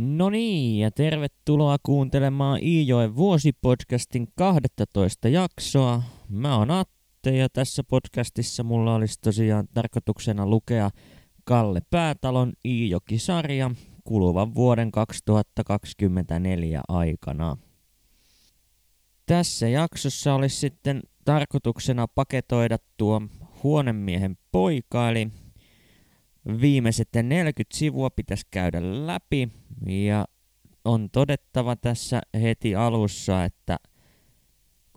[0.00, 6.02] No niin, ja tervetuloa kuuntelemaan Iijoen vuosipodcastin 12 jaksoa.
[6.28, 10.90] Mä oon Atte ja tässä podcastissa mulla olisi tosiaan tarkoituksena lukea
[11.44, 13.70] Kalle Päätalon Iijoki-sarja
[14.04, 17.56] kuluvan vuoden 2024 aikana.
[19.26, 23.22] Tässä jaksossa olisi sitten tarkoituksena paketoida tuo
[23.62, 25.28] huonemiehen poika, eli
[26.60, 29.48] viimeiset 40 sivua pitäisi käydä läpi
[29.86, 30.24] ja
[30.84, 33.76] on todettava tässä heti alussa, että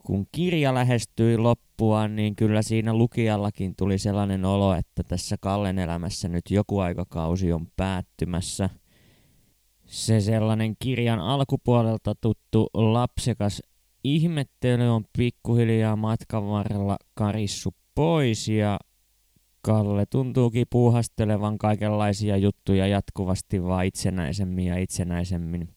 [0.05, 6.27] kun kirja lähestyi loppuaan, niin kyllä siinä lukijallakin tuli sellainen olo, että tässä Kallen elämässä
[6.27, 8.69] nyt joku aikakausi on päättymässä.
[9.85, 13.61] Se sellainen kirjan alkupuolelta tuttu lapsekas
[14.03, 18.79] ihmettely on pikkuhiljaa matkan varrella karissu pois ja
[19.61, 25.69] Kalle tuntuukin puuhastelevan kaikenlaisia juttuja jatkuvasti vaan itsenäisemmin ja itsenäisemmin,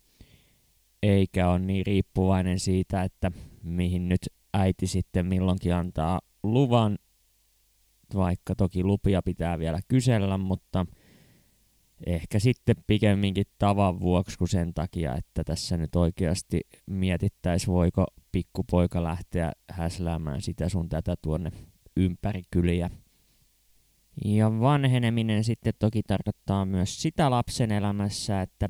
[1.02, 3.30] eikä ole niin riippuvainen siitä, että
[3.62, 4.20] mihin nyt
[4.54, 6.98] äiti sitten milloinkin antaa luvan,
[8.14, 10.86] vaikka toki lupia pitää vielä kysellä, mutta
[12.06, 19.02] ehkä sitten pikemminkin tavan vuoksi kuin sen takia, että tässä nyt oikeasti mietittäisiin, voiko pikkupoika
[19.02, 21.50] lähteä häsläämään sitä sun tätä tuonne
[21.96, 22.90] ympäri kyliä.
[24.24, 28.68] Ja vanheneminen sitten toki tarkoittaa myös sitä lapsen elämässä, että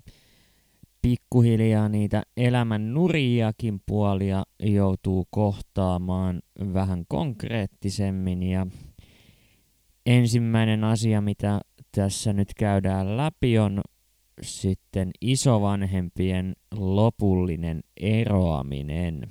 [1.03, 6.43] pikkuhiljaa niitä elämän nuriakin puolia joutuu kohtaamaan
[6.75, 8.43] vähän konkreettisemmin.
[8.43, 8.67] Ja
[10.07, 11.61] ensimmäinen asia, mitä
[11.93, 13.81] tässä nyt käydään läpi, on
[14.43, 19.29] sitten isovanhempien lopullinen eroaminen.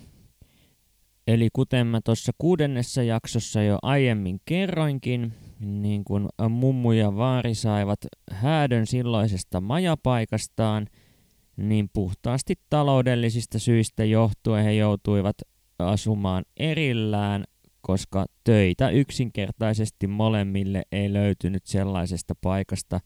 [1.28, 8.00] Eli kuten mä tuossa kuudennessa jaksossa jo aiemmin kerroinkin, niin kun mummu ja vaari saivat
[8.32, 10.88] häädön silloisesta majapaikastaan,
[11.58, 15.36] niin puhtaasti taloudellisista syistä johtuen he joutuivat
[15.80, 17.44] asumaan erillään,
[17.82, 23.00] koska töitä yksinkertaisesti molemmille ei löytynyt sellaisesta paikasta,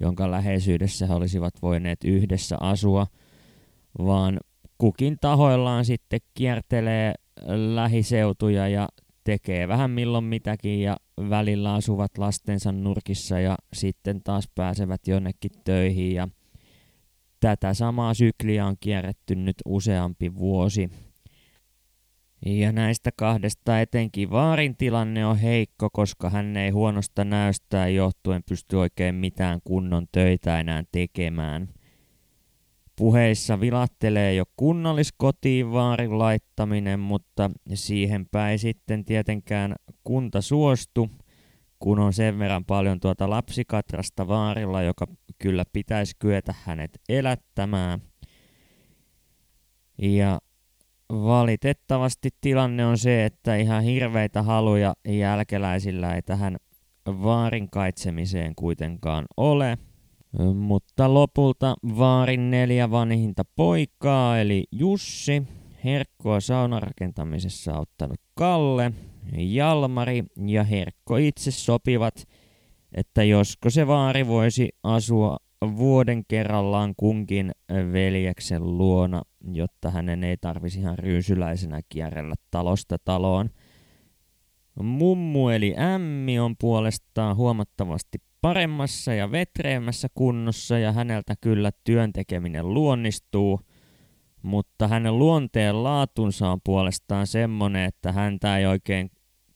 [0.00, 3.06] jonka läheisyydessä he olisivat voineet yhdessä asua,
[3.98, 4.40] vaan
[4.78, 7.14] kukin tahoillaan sitten kiertelee
[7.74, 8.88] lähiseutuja ja
[9.24, 10.96] tekee vähän milloin mitäkin ja
[11.30, 16.28] välillä asuvat lastensa nurkissa ja sitten taas pääsevät jonnekin töihin ja
[17.40, 20.90] tätä samaa sykliä on kierretty nyt useampi vuosi.
[22.46, 28.76] Ja näistä kahdesta etenkin Vaarin tilanne on heikko, koska hän ei huonosta näystä johtuen pysty
[28.76, 31.68] oikein mitään kunnon töitä enää tekemään–
[33.00, 39.74] Puheissa vilattelee jo kunnalliskotiin vaarin laittaminen, mutta siihenpä ei sitten tietenkään
[40.04, 41.10] kunta suostu,
[41.78, 45.06] kun on sen verran paljon tuota lapsikatrasta vaarilla, joka
[45.38, 48.00] kyllä pitäisi kyetä hänet elättämään.
[50.02, 50.38] Ja
[51.10, 56.56] valitettavasti tilanne on se, että ihan hirveitä haluja jälkeläisillä ei tähän
[57.06, 59.78] vaarin kaitsemiseen kuitenkaan ole–
[60.54, 65.42] mutta lopulta Vaarin neljä vanhinta poikaa, eli Jussi,
[65.84, 68.92] Herkkoa saunarakentamisessa ottanut Kalle,
[69.36, 72.28] Jalmari ja Herkko itse sopivat,
[72.92, 75.36] että josko se vaari voisi asua
[75.76, 77.52] vuoden kerrallaan kunkin
[77.92, 83.50] veljeksen luona, jotta hänen ei tarvisi ihan ryysyläisenä kierrellä talosta taloon.
[84.82, 93.60] Mummu eli Ämmi on puolestaan huomattavasti paremmassa ja vetreämmässä kunnossa ja häneltä kyllä työntekeminen luonnistuu,
[94.42, 99.10] mutta hänen luonteen laatunsa on puolestaan semmonen, että häntä ei oikein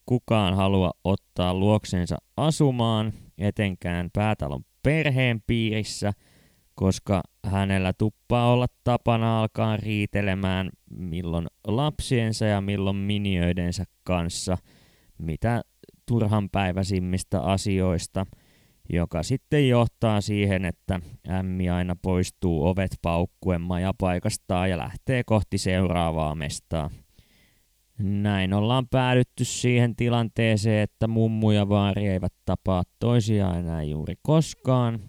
[0.07, 6.13] kukaan halua ottaa luoksensa asumaan, etenkään päätalon perheen piirissä,
[6.75, 14.59] koska hänellä tuppaa olla tapana alkaa riitelemään milloin lapsiensa ja milloin miniöidensä kanssa,
[15.19, 15.63] mitä
[16.07, 18.27] turhanpäiväisimmistä asioista–
[18.93, 26.35] joka sitten johtaa siihen, että ämmi aina poistuu ovet paukkuen majapaikastaan ja lähtee kohti seuraavaa
[26.35, 26.91] mestaa.
[27.99, 35.01] Näin ollaan päädytty siihen tilanteeseen, että mummu ja vaari eivät tapaa toisiaan enää juuri koskaan.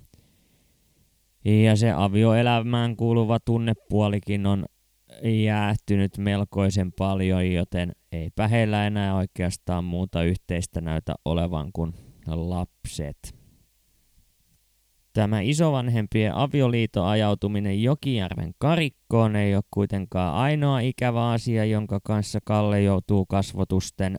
[1.45, 4.66] Ja se avioelämään kuuluva tunnepuolikin on
[5.24, 11.94] jäähtynyt melkoisen paljon, joten eipä heillä enää oikeastaan muuta yhteistä näytä olevan kuin
[12.28, 13.44] lapset.
[15.16, 22.82] Tämä isovanhempien avioliiton ajautuminen Jokijärven karikkoon ei ole kuitenkaan ainoa ikävä asia, jonka kanssa Kalle
[22.82, 24.16] joutuu kasvotusten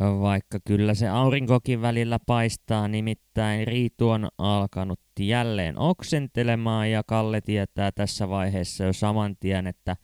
[0.00, 7.92] Vaikka kyllä se aurinkokin välillä paistaa, nimittäin Riitu on alkanut jälleen oksentelemaan ja Kalle tietää
[7.92, 9.96] tässä vaiheessa jo saman tien, että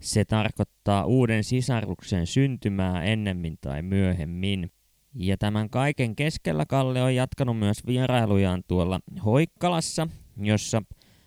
[0.00, 4.70] se tarkoittaa uuden sisaruksen syntymää ennemmin tai myöhemmin.
[5.20, 10.82] Ja tämän kaiken keskellä Kalle on jatkanut myös vierailujaan tuolla Hoikkalassa, jossa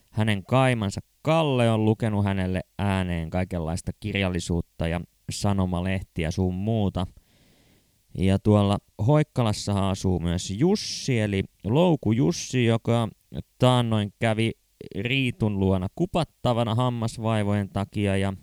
[0.09, 5.01] hänen kaimansa Kalle on lukenut hänelle ääneen kaikenlaista kirjallisuutta ja
[5.31, 7.07] sanomalehtiä sun muuta.
[8.17, 8.77] Ja tuolla
[9.07, 13.07] Hoikkalassa asuu myös Jussi, eli Louku Jussi, joka
[13.57, 14.51] taannoin kävi
[14.99, 18.33] Riitun luona kupattavana hammasvaivojen takia ja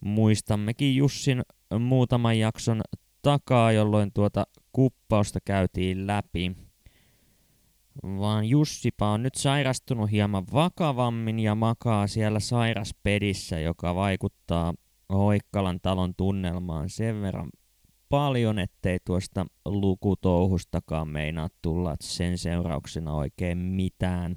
[0.00, 1.42] muistammekin Jussin
[1.78, 2.80] muutaman jakson
[3.22, 6.56] takaa, jolloin tuota kuppausta käytiin läpi.
[8.02, 14.74] Vaan Jussipa on nyt sairastunut hieman vakavammin ja makaa siellä sairaspedissä, joka vaikuttaa
[15.12, 17.50] Hoikkalan talon tunnelmaan sen verran
[18.08, 24.36] paljon, ettei tuosta lukutouhustakaan meinaa tulla sen seurauksena oikein mitään.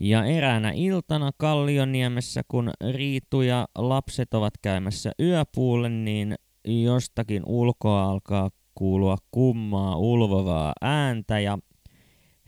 [0.00, 8.50] Ja eräänä iltana Kallioniemessä, kun Riitu ja lapset ovat käymässä yöpuulle, niin jostakin ulkoa alkaa
[8.74, 11.58] kuulua kummaa ulvovaa ääntä ja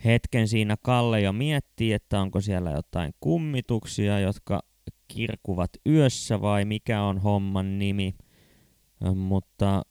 [0.04, 4.60] hetken siinä Kalle jo miettii, että onko siellä jotain kummituksia, jotka
[5.08, 8.14] kirkuvat yössä vai mikä on homman nimi.
[9.14, 9.82] Mutta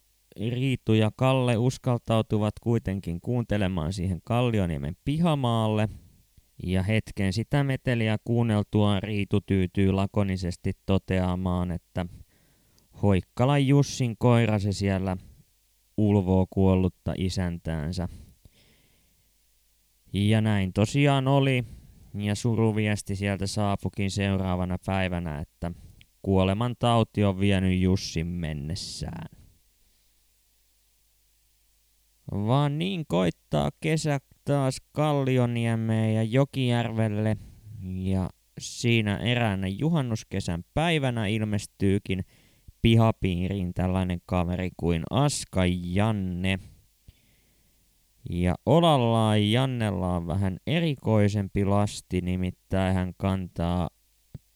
[0.50, 5.88] Riitu ja Kalle uskaltautuvat kuitenkin kuuntelemaan siihen Kallioniemen pihamaalle.
[6.62, 12.06] Ja hetken sitä meteliä kuunneltua Riitu tyytyy lakonisesti toteamaan, että
[13.02, 15.16] Hoikkalan Jussin koira se siellä
[15.96, 18.08] ulvoo kuollutta isäntäänsä.
[20.12, 21.64] Ja näin tosiaan oli,
[22.14, 25.72] ja suruviesti sieltä saapukin seuraavana päivänä, että
[26.22, 29.28] kuoleman tauti on vienyt Jussin mennessään.
[32.32, 37.36] Vaan niin koittaa kesä taas Kallioniemeen ja Jokijärvelle,
[37.94, 42.24] ja siinä eräänä juhannuskesän päivänä ilmestyykin
[42.86, 46.58] pihapiiriin tällainen kaveri kuin Aska Janne.
[48.30, 53.88] Ja Olallaan Jannella on vähän erikoisempi lasti, nimittäin hän kantaa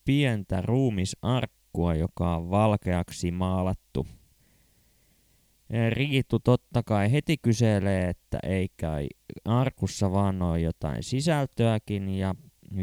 [0.05, 4.07] pientä ruumisarkkua, joka on valkeaksi maalattu.
[5.91, 9.09] Riitu totta kai heti kyselee, että ei kai
[9.45, 12.35] arkussa vaan ole jotain sisältöäkin ja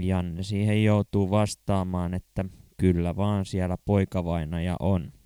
[0.01, 2.45] Janne siihen joutuu vastaamaan, että
[2.77, 5.16] kyllä vaan siellä poikavainaja on.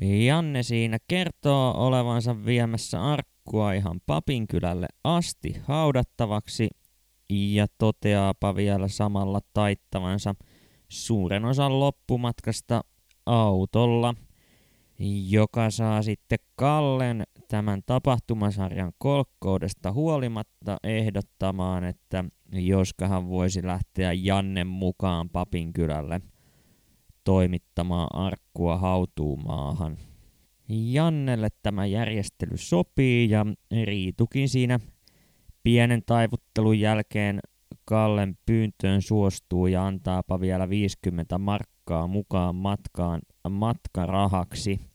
[0.00, 6.68] Janne siinä kertoo olevansa viemässä arkkua ihan papinkylälle asti haudattavaksi
[7.30, 10.34] ja toteaapa vielä samalla taittavansa
[10.88, 12.84] suuren osan loppumatkasta
[13.26, 14.14] autolla,
[15.28, 25.30] joka saa sitten Kallen tämän tapahtumasarjan kolkkoudesta huolimatta ehdottamaan, että joskahan voisi lähteä Jannen mukaan
[25.30, 26.20] Papinkylälle–
[27.24, 29.98] toimittamaan arkkua hautuumaahan.
[30.68, 33.46] Jannelle tämä järjestely sopii ja
[33.84, 34.80] Riitukin siinä
[35.62, 37.40] pienen taivuttelun jälkeen
[37.84, 44.80] Kallen pyyntöön suostuu ja antaapa vielä 50 markkaa mukaan matkaan matkarahaksi–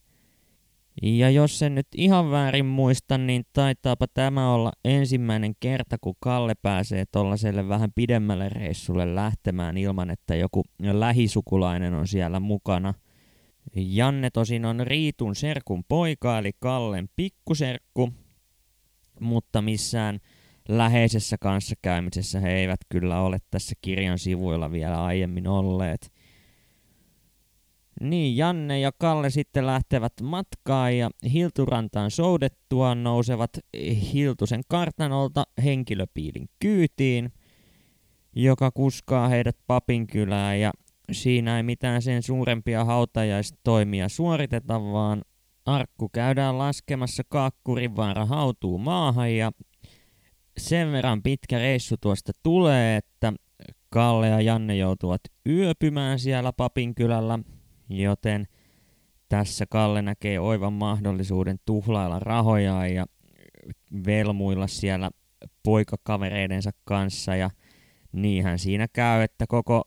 [1.02, 6.54] ja jos en nyt ihan väärin muista, niin taitaapa tämä olla ensimmäinen kerta, kun Kalle
[6.62, 12.94] pääsee tuollaiselle vähän pidemmälle reissulle lähtemään ilman, että joku lähisukulainen on siellä mukana.
[13.76, 18.14] Janne tosin on Riitun serkun poika, eli Kallen pikkuserkku,
[19.20, 20.20] mutta missään
[20.70, 26.17] läheisessä kanssakäymisessä he eivät kyllä ole tässä kirjan sivuilla vielä aiemmin olleet.
[28.02, 33.52] Niin, Janne ja Kalle sitten lähtevät matkaan ja Hilturantaan soudettua nousevat
[34.14, 37.32] Hiltusen kartanolta henkilöpiilin kyytiin,
[38.36, 40.72] joka kuskaa heidät papinkylään ja
[41.12, 45.22] siinä ei mitään sen suurempia hautajaistoimia suoriteta, vaan
[45.66, 49.52] arkku käydään laskemassa Kaakkurivaara hautuu maahan ja
[50.58, 53.34] sen verran pitkä reissu tuosta tulee, että
[53.90, 57.40] Kalle ja Janne joutuvat yöpymään siellä papinkylällä
[57.90, 58.48] joten
[59.30, 63.06] tässä Kalle näkee oivan mahdollisuuden tuhlailla rahoja ja
[64.06, 65.12] velmuilla siellä
[65.64, 67.36] poikakavereidensa kanssa.
[67.36, 67.50] Ja
[68.12, 69.84] niinhän siinä käy, että koko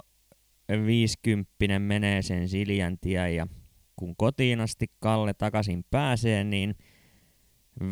[0.87, 3.47] viisikymppinen menee sen Siljan tie ja
[3.97, 6.75] kun kotiin asti Kalle takaisin pääsee, niin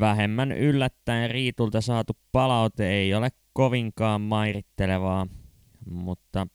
[0.00, 5.26] vähemmän yllättäen Riitulta saatu palaute ei ole kovinkaan mairittelevaa,
[5.90, 6.46] mutta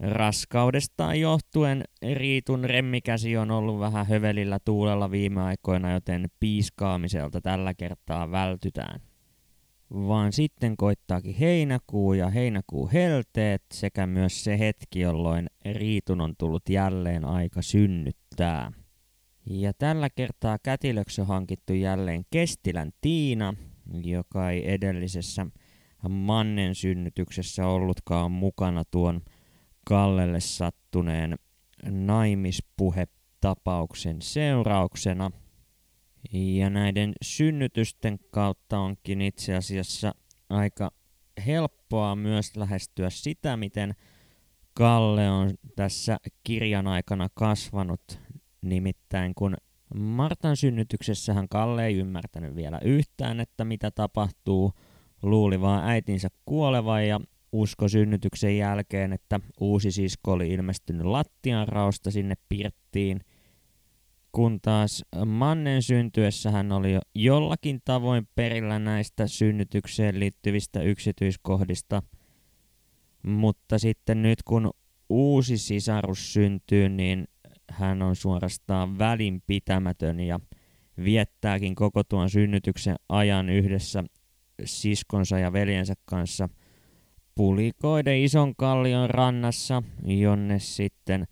[0.00, 8.30] Raskaudestaan johtuen Riitun remmikäsi on ollut vähän hövelillä tuulella viime aikoina, joten piiskaamiselta tällä kertaa
[8.30, 9.00] vältytään.
[9.90, 16.68] Vaan sitten koittaakin heinäkuu ja heinäkuu helteet sekä myös se hetki, jolloin Riitun on tullut
[16.68, 18.72] jälleen aika synnyttää.
[19.46, 23.54] Ja tällä kertaa kätilöksi on hankittu jälleen Kestilän Tiina,
[24.04, 25.46] joka ei edellisessä
[26.08, 29.20] Mannen synnytyksessä ollutkaan mukana tuon
[29.90, 31.38] Kallelle sattuneen
[31.90, 35.30] naispuhetapauksen seurauksena.
[36.32, 40.14] Ja näiden synnytysten kautta onkin itse asiassa
[40.50, 40.90] aika
[41.46, 43.94] helppoa myös lähestyä sitä, miten
[44.74, 48.20] Kalle on tässä kirjan aikana kasvanut.
[48.62, 49.56] Nimittäin kun
[49.94, 54.72] Martan synnytyksessähän Kalle ei ymmärtänyt vielä yhtään, että mitä tapahtuu,
[55.22, 57.20] luuli vaan äitinsä kuolevan ja
[57.52, 63.20] usko synnytyksen jälkeen, että uusi sisko oli ilmestynyt lattianraosta sinne pirttiin,
[64.32, 72.02] kun taas Mannen syntyessä hän oli jo jollakin tavoin perillä näistä synnytykseen liittyvistä yksityiskohdista,
[73.22, 74.70] mutta sitten nyt kun
[75.08, 77.28] uusi sisarus syntyy, niin
[77.70, 80.40] hän on suorastaan välinpitämätön ja
[81.04, 84.04] viettääkin koko tuon synnytyksen ajan yhdessä
[84.64, 86.48] siskonsa ja veljensä kanssa–
[87.34, 91.26] pulikoiden ison kallion rannassa, jonne sitten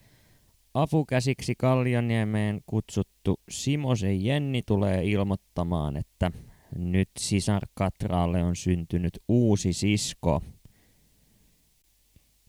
[0.75, 6.31] apukäsiksi Kallioniemeen kutsuttu Simosen Jenni tulee ilmoittamaan, että
[6.77, 10.43] nyt sisar Katraalle on syntynyt uusi sisko.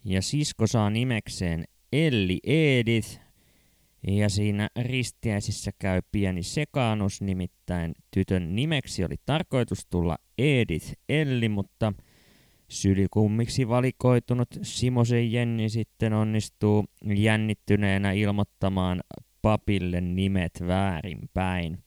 [0.04, 3.20] Ja sisko saa nimekseen Elli Edith,
[4.06, 11.92] ja siinä ristiäisissä käy pieni sekaannus, nimittäin tytön nimeksi oli tarkoitus tulla Edith Elli, mutta–
[12.70, 19.00] Sylikummiksi valikoitunut Simosen Jenni sitten onnistuu jännittyneenä ilmoittamaan
[19.42, 21.78] papille nimet väärinpäin.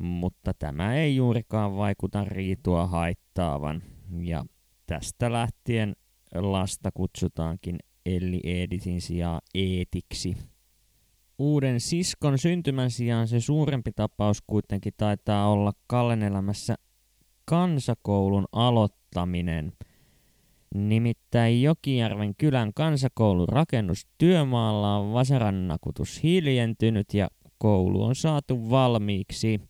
[0.00, 3.82] Mutta tämä ei juurikaan vaikuta riitua haittaavan,
[4.20, 4.44] ja
[4.86, 5.96] tästä lähtien
[6.34, 10.36] lasta kutsutaankin Elli Editin sijaan Eetiksi.
[11.38, 16.74] Uuden siskon syntymän sijaan se suurempi tapaus kuitenkin taitaa olla Kallen elämässä
[17.44, 19.72] kansakoulun aloittaminen–
[20.74, 29.60] Nimittäin Jokijärven kylän kansakoulun rakennustyömaalla on vasarannakutus hiljentynyt ja koulu on saatu valmiiksi.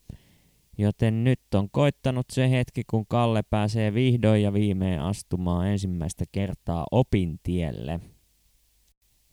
[0.78, 6.86] Joten nyt on koittanut se hetki, kun Kalle pääsee vihdoin ja viimein astumaan ensimmäistä kertaa
[6.90, 8.00] opintielle.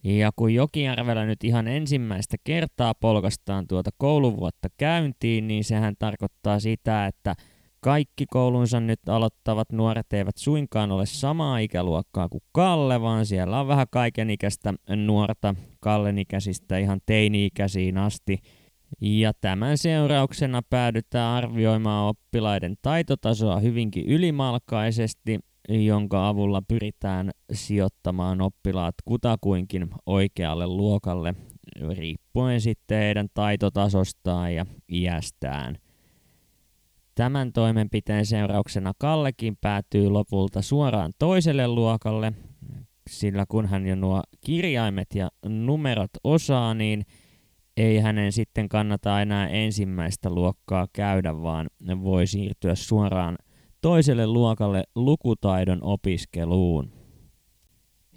[0.03, 7.07] Ja kun Jokijärvellä nyt ihan ensimmäistä kertaa polkastaan tuota kouluvuotta käyntiin, niin sehän tarkoittaa sitä,
[7.07, 7.35] että–
[7.85, 13.67] kaikki koulunsa nyt aloittavat nuoret eivät suinkaan ole samaa ikäluokkaa kuin Kalle, vaan siellä on
[13.67, 18.37] vähän kaikenikäistä nuorta Kallen ikäisistä ihan teini-ikäisiin asti.
[19.01, 25.39] Ja tämän seurauksena päädytään arvioimaan oppilaiden taitotasoa hyvinkin ylimalkaisesti,
[25.69, 31.33] jonka avulla pyritään sijoittamaan oppilaat kutakuinkin oikealle luokalle,
[31.89, 35.84] riippuen sitten heidän taitotasostaan ja iästään.
[37.15, 42.33] Tämän toimenpiteen seurauksena Kallekin päätyy lopulta suoraan toiselle luokalle,
[43.09, 47.05] sillä kun hän jo nuo kirjaimet ja numerot osaa, niin
[47.77, 51.67] ei hänen sitten kannata enää ensimmäistä luokkaa käydä, vaan
[52.03, 53.37] voi siirtyä suoraan
[53.81, 56.91] toiselle luokalle lukutaidon opiskeluun.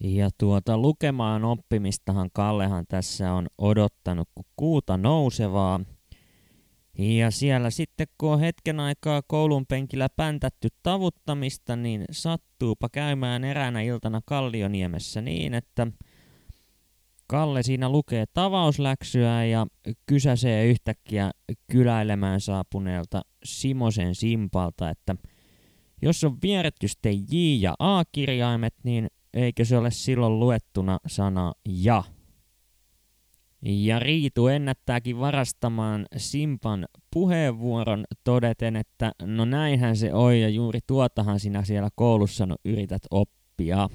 [0.00, 5.80] Ja tuota lukemaan oppimistahan Kallehan tässä on odottanut kuuta nousevaa–
[6.98, 13.80] ja siellä sitten kun on hetken aikaa koulun penkillä päntätty tavuttamista, niin sattuupa käymään eräänä
[13.80, 15.86] iltana Kallioniemessä niin, että
[17.26, 19.66] Kalle siinä lukee tavausläksyä ja
[20.06, 21.30] kysäsee yhtäkkiä
[21.72, 25.16] kyläilemään saapuneelta Simosen Simpalta, että
[26.02, 32.04] jos on vierretty sitten J ja A-kirjaimet, niin eikö se ole silloin luettuna sana ja?
[33.62, 41.40] Ja Riitu ennättääkin varastamaan Simpan puheenvuoron todeten, että no näinhän se on ja juuri tuotahan
[41.40, 43.88] sinä siellä koulussa no yrität oppia.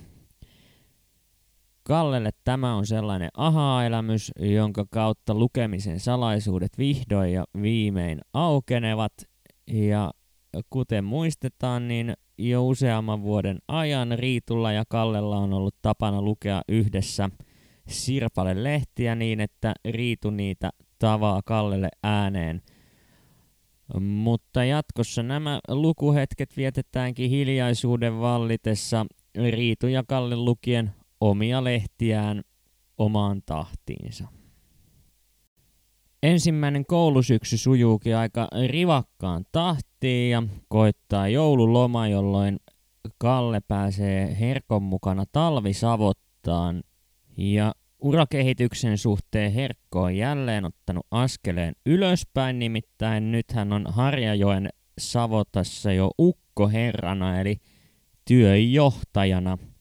[1.84, 9.13] Kallelle tämä on sellainen aha-elämys, jonka kautta lukemisen salaisuudet vihdoin ja viimein aukenevat.
[9.72, 10.12] Ja
[10.70, 17.29] kuten muistetaan, niin jo useamman vuoden ajan Riitulla ja Kallella on ollut tapana lukea yhdessä–
[17.87, 22.61] Sirpalle lehtiä niin, että Riitu niitä tavaa Kallelle ääneen.
[23.99, 29.05] Mutta jatkossa nämä lukuhetket vietetäänkin hiljaisuuden vallitessa
[29.51, 32.41] Riitu ja Kalle lukien omia lehtiään
[32.97, 34.27] omaan tahtiinsa.
[36.23, 42.59] Ensimmäinen koulusyksy sujuukin aika rivakkaan tahtiin ja koittaa joululoma, jolloin
[43.17, 46.83] Kalle pääsee Herkon mukana talvisavottaan.
[47.37, 55.91] Ja urakehityksen suhteen Herkko on jälleen ottanut askeleen ylöspäin, nimittäin nyt hän on Harjajoen savotassa
[55.91, 57.57] jo ukkoherrana eli
[58.25, 59.57] työjohtajana–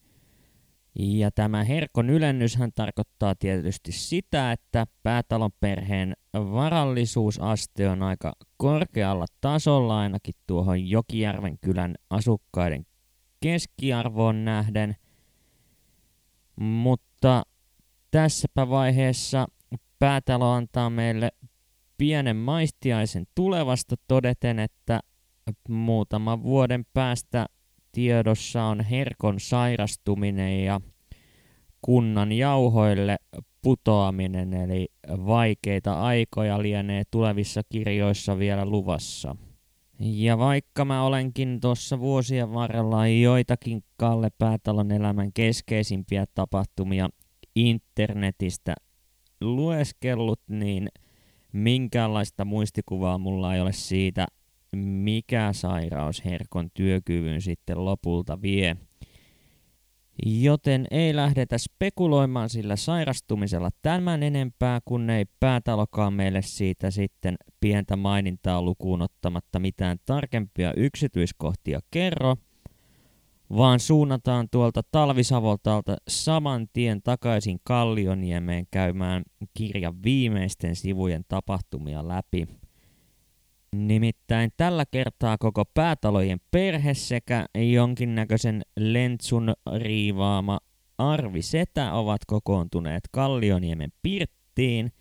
[0.99, 9.99] ja tämä herkon ylennyshän tarkoittaa tietysti sitä, että päätalon perheen varallisuusaste on aika korkealla tasolla
[9.99, 12.87] ainakin tuohon Jokijärven kylän asukkaiden
[13.41, 14.97] keskiarvoon nähden.
[16.57, 17.12] Mutta
[18.11, 19.47] tässäpä vaiheessa
[19.99, 21.33] päätalo antaa meille
[21.99, 25.01] pienen maistiaisen tulevasta todeten, että
[25.69, 27.47] muutaman vuoden päästä
[27.93, 30.81] tiedossa on herkon sairastuminen ja
[31.83, 33.17] kunnan jauhoille
[33.63, 39.37] putoaminen, eli vaikeita aikoja lienee tulevissa kirjoissa vielä luvassa.
[40.05, 47.09] Ja vaikka mä olenkin tuossa vuosien varrella joitakin Kalle Päätalon elämän keskeisimpiä tapahtumia
[47.55, 48.75] internetistä
[49.41, 50.89] lueskellut, niin
[51.53, 54.27] minkäänlaista muistikuvaa mulla ei ole siitä,
[54.77, 58.77] mikä sairaus herkon työkyvyn sitten lopulta vie.
[60.27, 67.97] Joten ei lähdetä spekuloimaan sillä sairastumisella tämän enempää, kun ei päätalokaan meille siitä sitten pientä
[67.97, 72.37] mainintaa lukuun ottamatta mitään tarkempia yksityiskohtia kerro,
[73.57, 79.23] vaan suunnataan tuolta talvisavoltalta saman tien takaisin Kallioniemeen käymään
[79.55, 82.49] kirjan viimeisten sivujen tapahtumia läpi–
[83.77, 90.61] Nimittäin tällä kertaa koko päätalojen perhe sekä jonkinnäköisen lentsun riivaama
[90.99, 94.93] Arvi Setä ovat kokoontuneet Kallioniemen pirttiin.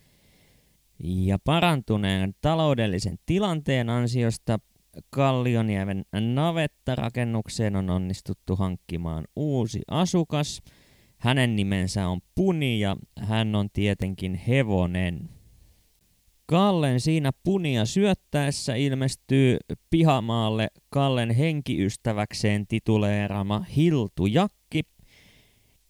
[1.04, 4.58] Ja parantuneen taloudellisen tilanteen ansiosta
[5.10, 10.62] Kallioniemen navettarakennukseen on onnistuttu hankkimaan uusi asukas.
[11.18, 15.28] Hänen nimensä on Puni ja hän on tietenkin hevonen.
[16.52, 19.56] Kallen siinä punia syöttäessä ilmestyy
[19.90, 24.82] pihamaalle Kallen henkiystäväkseen tituleerama Hiltu Jakki,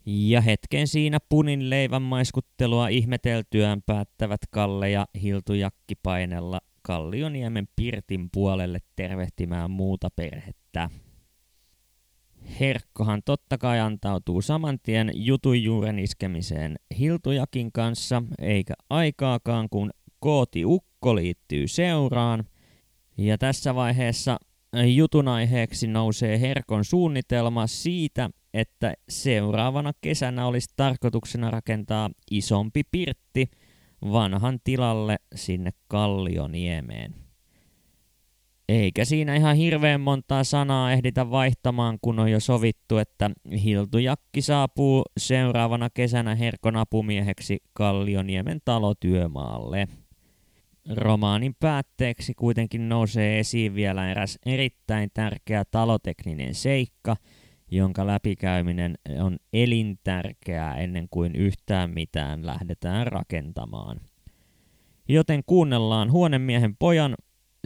[0.06, 8.28] ja hetken siinä punin leivän maiskuttelua ihmeteltyään päättävät Kalle ja Hiltu Jakki painella Kallioniemen Pirtin
[8.32, 10.90] puolelle tervehtimään muuta perhettä.
[12.60, 19.90] Herkkohan totta kai antautuu saman tien jutun juuren iskemiseen Hiltujakin kanssa, eikä aikaakaan kun
[20.22, 22.44] Kooti Ukko liittyy seuraan.
[23.16, 24.38] Ja tässä vaiheessa
[24.94, 33.50] jutun aiheeksi nousee Herkon suunnitelma siitä, että seuraavana kesänä olisi tarkoituksena rakentaa isompi pirtti
[34.12, 37.14] vanhan tilalle sinne Kallioniemeen.
[38.68, 43.30] Eikä siinä ihan hirveän montaa sanaa ehditä vaihtamaan, kun on jo sovittu, että
[43.64, 49.88] Hiltujakki saapuu seuraavana kesänä Herkon apumieheksi Kallioniemen talotyömaalle.
[50.90, 57.16] Romaanin päätteeksi kuitenkin nousee esiin vielä eräs erittäin tärkeä talotekninen seikka,
[57.70, 64.00] jonka läpikäyminen on elintärkeää ennen kuin yhtään mitään lähdetään rakentamaan.
[65.08, 67.14] Joten kuunnellaan huonemiehen pojan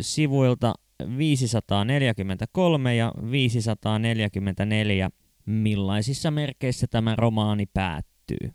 [0.00, 0.74] sivuilta
[1.18, 5.11] 543 ja 544,
[5.46, 8.55] millaisissa merkeissä tämä romaani päättyy.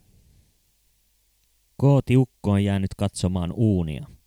[1.77, 4.20] Kooti Ukko on jäänyt katsomaan uunia.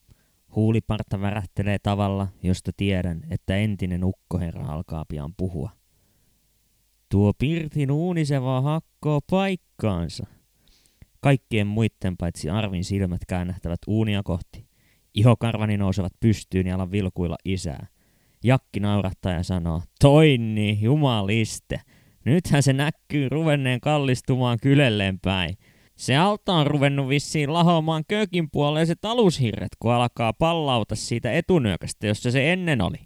[0.56, 5.70] Huuliparta värähtelee tavalla, josta tiedän, että entinen ukkoherra alkaa pian puhua.
[7.08, 10.26] Tuo pirtin uuniseva hakkoo paikkaansa.
[11.20, 14.66] Kaikkien muitten paitsi Arvin silmät käännähtävät uunia kohti.
[15.14, 17.86] Ihokarvani nousevat pystyyn ja alan vilkuilla isää.
[18.44, 21.80] Jakki naurattaa ja sanoo, toinni, jumaliste.
[22.24, 25.56] Nythän se näkyy ruvenneen kallistumaan kylelleen päin.
[25.96, 32.30] Se alta on ruvennut vissiin lahoamaan köökin puoleiset alushirret, kun alkaa pallauta siitä etunyökästä, jossa
[32.30, 32.98] se ennen oli.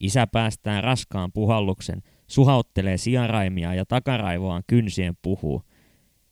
[0.00, 5.62] Isä päästään raskaan puhalluksen, suhauttelee sijaraimia ja takaraivoaan kynsien puhuu.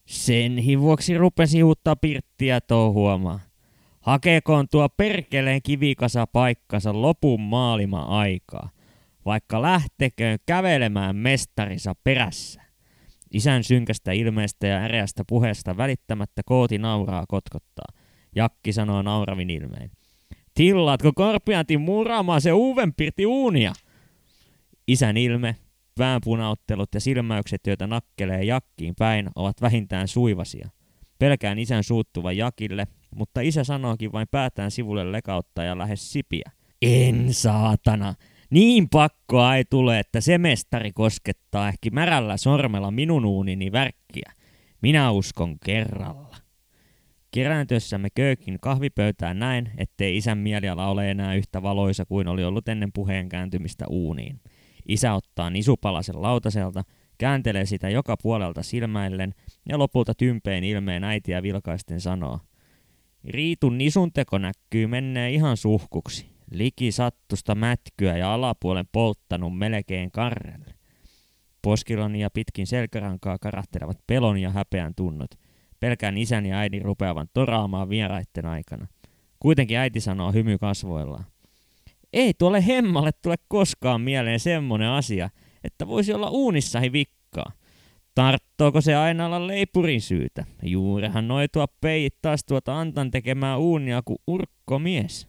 [0.07, 3.41] Sen vuoksi rupesi uutta pirttiä touhuamaan.
[4.01, 8.71] Hakeekoon tuo perkeleen kivikasa paikkansa lopun maalima aikaa,
[9.25, 12.68] vaikka lähteköön kävelemään mestarinsa perässä.
[13.31, 17.87] Isän synkästä ilmeestä ja äreästä puheesta välittämättä kooti nauraa kotkottaa.
[18.37, 19.91] Jakki sanoo nauravin ilmein.
[20.55, 23.73] Tillaatko korpianti muraamaan se uuden pirti uunia?
[24.89, 25.57] Isän ilme,
[25.99, 30.69] väänpunauttelut ja silmäykset, joita nakkelee jakkiin päin, ovat vähintään suivasia.
[31.19, 36.51] Pelkään isän suuttuvan jakille, mutta isä sanookin vain päätään sivulle lekauttaa ja lähes sipiä.
[36.83, 38.15] En saatana!
[38.51, 44.33] Niin pakkoa ei tule, että se mestari koskettaa ehkä märällä sormella minun uunini värkkiä.
[44.83, 46.37] Minä uskon kerralla.
[47.31, 52.93] Kerääntyessämme köökin kahvipöytään näin, ettei isän mieliala ole enää yhtä valoisa kuin oli ollut ennen
[52.93, 54.41] puheen kääntymistä uuniin.
[54.89, 56.83] Isä ottaa nisupalasen lautaselta,
[57.19, 59.35] kääntelee sitä joka puolelta silmäillen
[59.69, 62.41] ja lopulta tympein ilmeen äitiä vilkaisten sanoo.
[63.25, 66.38] Riitun nisunteko näkyy menneen ihan suhkuksi.
[66.51, 70.75] Liki sattusta mätkyä ja alapuolen polttanut melkein karrelle.
[71.63, 75.31] Poskiloni ja pitkin selkärankaa karahtelevat pelon ja häpeän tunnot.
[75.81, 78.87] Pelkään isän ja äidin rupeavan toraamaan vieraitten aikana.
[79.41, 81.25] Kuitenkin äiti sanoo hymy kasvoillaan.
[82.13, 85.31] Ei tuolle hemmalle tule koskaan mieleen semmonen asia,
[85.65, 87.53] että voisi olla uunissahi vikkaa.
[88.15, 90.45] Tarttooko se aina olla leipurin syytä?
[90.63, 95.29] Juurehan noitua peijit taas tuota Antan tekemään uunia kuin urkko mies.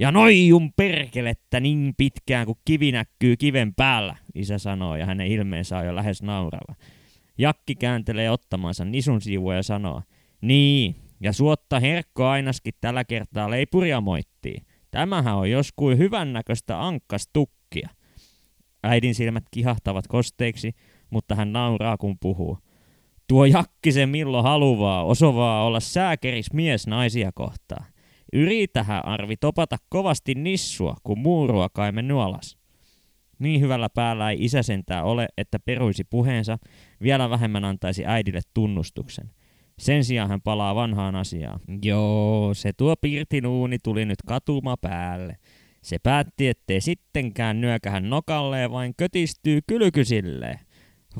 [0.00, 5.78] Ja noijun perkelettä niin pitkään kuin kivi näkyy kiven päällä, isä sanoo ja hänen ilmeensä
[5.78, 6.74] on jo lähes naurava.
[7.38, 10.02] Jakki kääntelee ottamansa nisun sivua ja sanoo,
[10.40, 14.62] niin, ja suotta herkko ainaskin tällä kertaa leipuria moittii.
[14.90, 17.88] Tämähän on joskus hyvännäköistä ankkastukkia.
[18.82, 20.72] Äidin silmät kihahtavat kosteiksi,
[21.10, 22.58] mutta hän nauraa kun puhuu.
[23.28, 27.84] Tuo jakki se millo haluvaa, osovaa olla sääkeris mies naisia kohtaan.
[28.32, 32.56] Yritähän Arvi topata kovasti nissua, kun muurua mennyt alas.
[33.38, 36.58] Niin hyvällä päällä ei isä sentää ole, että peruisi puheensa,
[37.02, 39.30] vielä vähemmän antaisi äidille tunnustuksen.
[39.78, 41.60] Sen sijaan hän palaa vanhaan asiaan.
[41.82, 45.36] Joo, se tuo pirtin uuni tuli nyt katuma päälle.
[45.82, 50.58] Se päätti, ettei sittenkään nyökähän nokalleen, vain kötistyy kylkysilleen.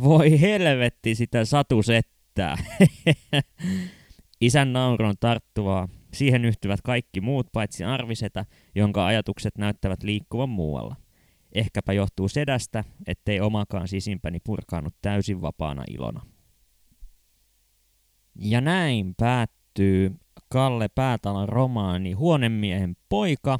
[0.02, 2.56] Voi helvetti sitä satusettää.
[4.40, 8.44] Isän nauron tarttuvaa, Siihen yhtyvät kaikki muut paitsi Arvisetä,
[8.74, 10.96] jonka ajatukset näyttävät liikkuvan muualla.
[11.52, 16.26] Ehkäpä johtuu sedästä, ettei omakaan sisimpäni purkaannut täysin vapaana ilona.
[18.34, 20.10] Ja näin päättyy
[20.48, 23.58] Kalle Päätalon romaani Huonemiehen poika.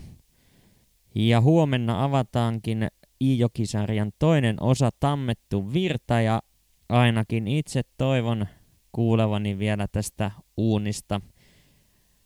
[1.15, 2.89] Ja huomenna avataankin
[3.21, 6.43] Iijokisarjan toinen osa Tammettu virta ja
[6.89, 8.47] ainakin itse toivon
[8.93, 11.21] kuulevani vielä tästä uunista–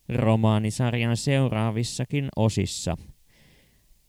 [0.09, 2.97] romaanisarjan seuraavissakin osissa.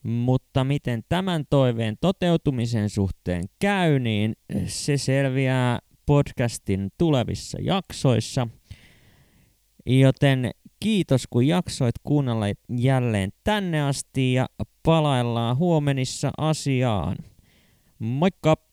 [0.03, 4.33] Mutta miten tämän toiveen toteutumisen suhteen käy, niin
[4.65, 8.47] se selviää podcastin tulevissa jaksoissa.
[9.85, 12.45] Joten kiitos kun jaksoit kuunnella
[12.77, 14.47] jälleen tänne asti ja
[14.83, 17.17] palaillaan huomenissa asiaan.
[17.99, 18.64] Moikka!